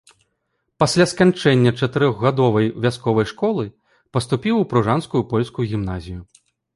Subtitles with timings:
[0.83, 3.65] Пасля сканчэння чатырохгадовай вясковай школы
[4.17, 6.21] паступіў у пружанскую польскую гімназію.